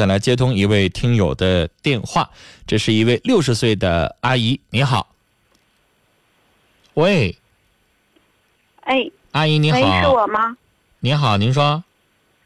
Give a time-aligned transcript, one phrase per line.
[0.00, 2.30] 再来接通一位听友的电话，
[2.66, 5.06] 这是一位六十岁的阿姨，你好。
[6.94, 7.36] 喂，
[8.84, 9.76] 哎，阿姨你好。
[9.76, 10.56] 喂，是我吗？
[11.00, 11.84] 你好，您说。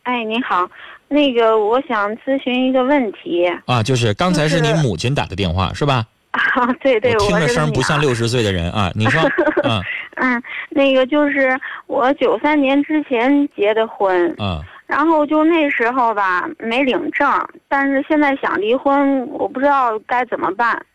[0.03, 0.69] 哎，您好，
[1.07, 3.47] 那个我想咨询一个问题。
[3.67, 6.05] 啊，就是刚才是您母亲打的电话是吧？
[6.33, 8.01] 啊，对对，我听着声不像。
[8.01, 8.91] 六十岁的人啊。
[8.97, 9.23] 你说，
[9.63, 9.81] 嗯
[10.17, 14.61] 嗯，那个就是我九三年之前结的婚，嗯
[14.95, 17.27] 然后就那时候吧没领证，
[17.67, 20.87] 但是现在想离婚，我不知道该怎么办。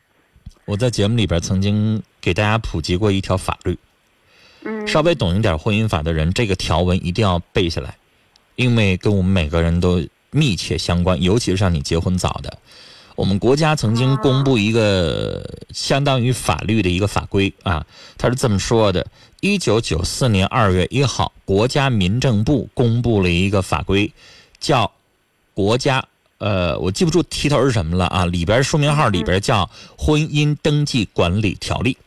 [0.63, 3.77] 我在节目里边曾经给大家普及过一条法律，
[4.63, 7.93] 嗯，稍微懂一点婚姻法的人，这个条文一定要背下来，
[8.55, 12.57] 因为跟我们每个人都密切相关，尤其是像你结婚早的。
[13.20, 17.86] 我们国家曾经公布一个相当于法律的一个法规啊，
[18.18, 19.05] 它是这么说的：
[19.41, 24.10] 一九九四年二月一号，国家民政部公布了一个法规，
[24.62, 24.86] 叫
[25.54, 26.00] 《国家》。
[26.38, 28.26] 呃，我记不住题头是什么了啊？
[28.26, 29.66] 里边书名号里边叫
[29.98, 31.98] 《婚姻登记管理条例》。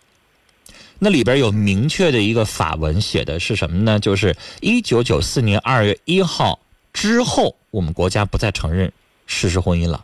[0.98, 4.00] 那里边有明确的一个法文，写的是什么呢？
[4.00, 6.58] 就是一九九四年二月一号
[6.94, 8.90] 之后，我们国家不再承认
[9.26, 10.02] 事实婚姻了。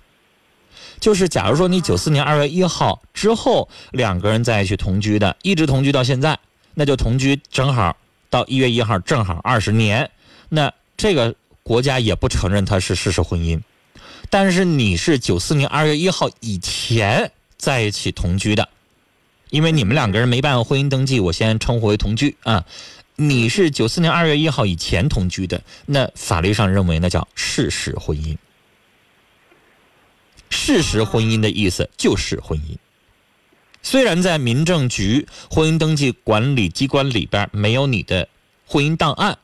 [1.00, 6.38] 就是假如说你九四年二月一号之后两个人在一起同居的，一直同居到现在，
[6.74, 7.96] 那就同居正好
[8.30, 10.10] 到一月一号正好二十年，
[10.48, 13.60] 那这个国家也不承认它是事实婚姻。
[14.30, 18.69] 但是你是九四年二月一号以前在一起同居的，
[19.50, 22.64] 因为你们两个人没办婚姻登记，我先称呼为同居啊。
[23.16, 28.36] 你是九四年二月一号以前同居的，那法律上认为那叫事实婚姻。
[30.69, 32.77] 事实婚姻的意思就是婚姻。
[33.83, 38.28] 虽然在民政局婚姻登记管理机关里边没有你的
[38.66, 39.38] 婚姻档案，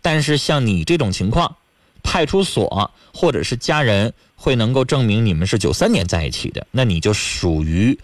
[0.00, 1.56] 但是像你这种情况，
[2.04, 7.98] 派出所或者是家人会能够证明你们是九三年在一起的，那你就属于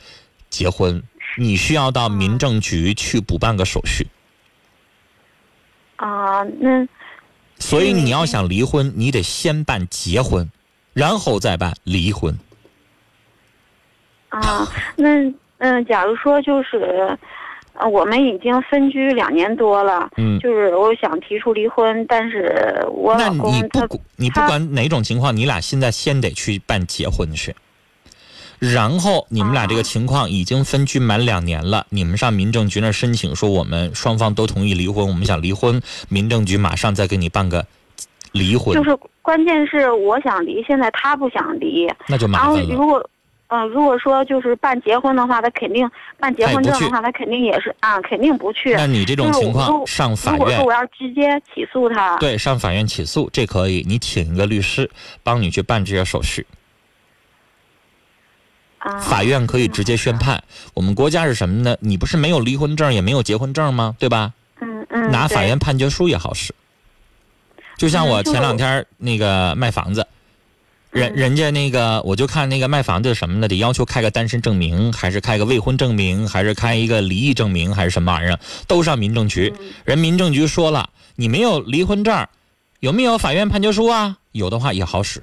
[0.50, 1.00] 结婚，
[1.38, 4.08] 你需要到民政局去补办个手续。
[5.94, 6.88] 啊、那
[7.60, 10.50] 所以你要想离婚，你得先办结婚，
[10.92, 12.36] 然后再办离婚。
[14.40, 17.16] 啊，那嗯、假如说就是，
[17.74, 27.54] 呃，我们已经分居两年多了，嗯，就是我想提出离婚，但是我那老公他你不管你不他管哪种情况，你俩现在先得去办结婚去。
[28.58, 37.64] 然后你们俩这个情况已经分居满两年了，你们上民政局那儿申请说我们双方都同意离婚，我们想离婚，民政局马上再给你办个
[38.32, 42.74] 离婚，就是关键是我想离，现在他不想离，那就麻烦了。
[42.74, 43.04] 如果。
[43.48, 45.88] 嗯、如果说就是办结婚的话，他肯定
[46.18, 48.74] 办结婚证的话，他肯定也是啊，肯定不去。
[48.74, 54.90] 那你这种情况上法院如果说我要直接起诉他，对上法院起诉，这可以，你请一个律师
[55.22, 56.46] 帮你去办这些手续。
[58.78, 60.42] 啊，法院可以直接宣判。
[60.74, 61.76] 我们国家是什么呢？
[61.80, 63.94] 你不是没有离婚证，也没有结婚证吗？
[63.98, 64.32] 对吧？
[64.60, 66.54] 嗯嗯，拿法院判决书也好使。
[67.76, 70.08] 就像我前两天那个卖房子，嗯
[70.94, 78.38] 人人家那个我就看那个卖房子什么的，得要求开个单身证明，还是开个未婚证明，还是开一个离异证明，还是什么玩意儿，
[78.68, 79.52] 都上民政局。
[79.58, 82.26] 嗯人民政局说了，你没有离婚证，
[82.80, 84.16] 有没有法院判决书啊？
[84.32, 85.20] 有的话也好使。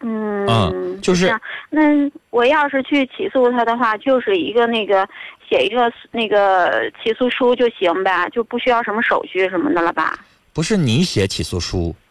[0.00, 1.36] 嗯嗯就是
[1.70, 1.82] 那
[2.30, 5.06] 我要是去起诉他的话，就是一个那个
[5.48, 10.18] 写一个那个起诉书就行呗，就不需要什么手续什么的了吧？
[10.52, 12.07] 不是你写起诉书，啊、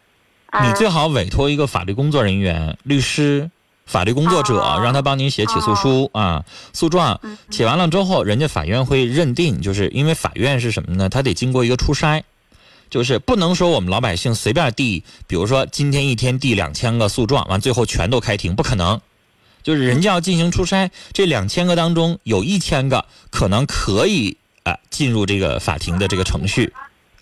[0.64, 3.50] 你最好委托一个法律工作人员、律师、
[3.84, 7.20] 法律工作者，哦让他帮您写起诉书、啊、诉状。
[7.22, 11.08] 嗯写完了之后，人家法院会认定，就是因为法院是什么呢？
[11.08, 12.22] 他得经过一个初筛，
[12.88, 19.00] 就是不能说我们老百姓随便递，比如说今天一天递两千个诉状，完最后全都开庭，不可能。
[19.62, 26.72] 就是人家要进行初筛，这两千个当中有一千个可能可以啊、进入这个法庭的这个程序，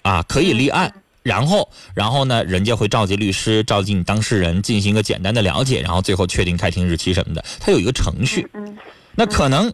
[0.02, 0.92] 啊可以立案。
[1.26, 8.48] 然后，然后呢，人家会召集律师，召集你当事人进行一个简单的了解，然后最后确定开庭日期什么的，它有一个程序。
[8.54, 8.78] 嗯
[9.18, 9.72] 那可能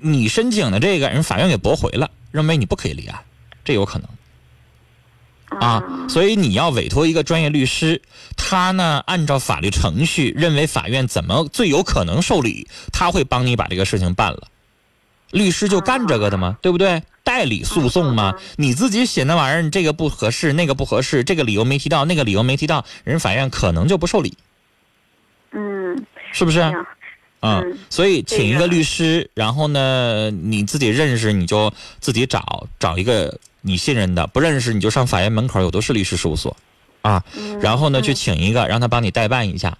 [0.00, 3.20] 你申请的这个人法院给驳回了，认为你不可以立案，
[3.62, 6.08] 这有可能啊。
[6.08, 8.00] 所以你要委托一个专业律师，
[8.36, 14.48] 他呢按照法律程序，认为法院怎么最有可能受理，他会帮你把这个事情办了。
[15.30, 17.02] 律师就干这个的嘛，对不对？
[17.22, 24.36] 代理诉讼吗，你自己写那玩意儿，这个不合适，那个不合适，这个理由没提到，那个理由没提到，人法院可能就不受理，
[25.52, 26.60] 嗯，是不是？
[26.60, 26.86] 嗯
[27.42, 36.54] 嗯，所以请一个个律师，然后呢，你自己认识你就自己找找一个你信任的，不认识你就上法院门口有都是律师事务所，
[37.00, 39.78] 啊，嗯然后呢嗯去请一个让他帮你代办一下，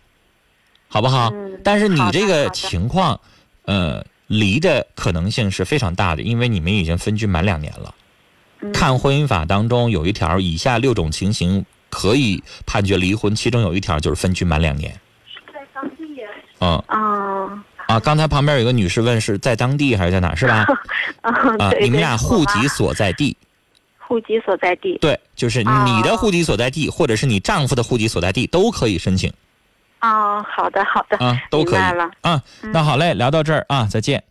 [0.88, 1.30] 好不好？
[1.34, 3.20] 嗯但是你这个情况，
[3.66, 7.92] 呃，离的可能性是非常大的，因为你们已经分居满两年了。
[8.60, 8.72] 嗯。
[8.72, 14.94] 看婚姻法当中有一条，以下六种情形可以判决离婚，其中有一条就是分居满两年。
[16.60, 16.80] 嗯。
[16.86, 17.64] 啊。
[17.88, 20.64] 啊，刚才旁边有个女士问是在当地还是在哪，是吧？
[21.22, 23.36] 啊啊，对你们俩户籍所在地，
[23.98, 24.96] 户籍所在地。
[24.98, 29.32] 对，就是你的哦户籍所在地，或者是你丈夫的户籍所在地都可以申请
[30.00, 32.10] 啊，好的好的，啊，都可以了。
[32.22, 32.42] 啊。
[32.72, 34.24] 那好嘞，聊到这儿啊，再见。